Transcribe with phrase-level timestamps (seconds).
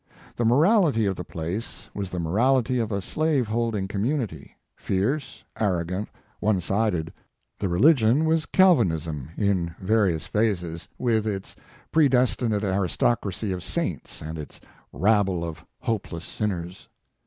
[0.35, 6.09] The morality of the place was the morality of a slave holding community, fierce, arrogant,
[6.41, 7.13] onesided;
[7.59, 11.55] the religion W as Galvanism in various phases, with 1 8 Mark Twain its
[11.91, 14.59] predestinate aristocracy of saints and its
[14.91, 16.89] rabble of hopeless sinners.